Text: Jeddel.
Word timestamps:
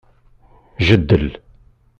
Jeddel. 0.87 1.27